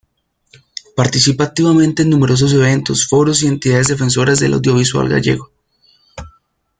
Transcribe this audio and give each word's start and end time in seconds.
Participa 0.95 1.43
activamente 1.43 2.01
en 2.01 2.09
numerosos 2.09 2.51
eventos, 2.53 3.05
foros 3.07 3.43
y 3.43 3.47
entidades 3.47 3.87
defensoras 3.89 4.39
del 4.39 4.55
audiovisual 4.55 5.07
gallego. 5.07 5.51